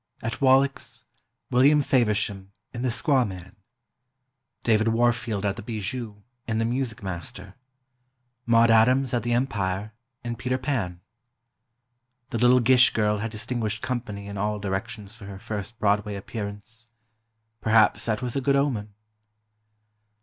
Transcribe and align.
At 0.23 0.41
Wallack's, 0.41 1.05
William 1.51 1.83
Faversham, 1.83 2.53
in 2.73 2.81
"The 2.81 2.89
Squaw 2.89 3.23
Man"; 3.23 3.55
David 4.63 4.87
Warfield 4.87 5.45
at 5.45 5.57
the 5.57 5.61
Bijou, 5.61 6.23
in 6.47 6.57
"The 6.57 6.65
Music 6.65 7.03
Master"; 7.03 7.53
Maude 8.47 8.71
Adams 8.71 9.13
at 9.13 9.21
the 9.21 9.33
Empire, 9.33 9.93
in 10.23 10.35
"Peter 10.37 10.57
Pan." 10.57 11.01
The 12.31 12.39
little 12.39 12.61
Gish 12.61 12.91
girl 12.93 13.19
had 13.19 13.29
distinguished 13.29 13.83
company 13.83 14.25
in 14.25 14.39
all 14.39 14.57
directions 14.57 15.15
for 15.15 15.25
her 15.27 15.37
first 15.37 15.77
Broadway 15.77 16.15
appearance. 16.15 16.87
Perhaps 17.61 18.05
that 18.07 18.23
was 18.23 18.35
a 18.35 18.41
good 18.41 18.55
omen. 18.55 18.95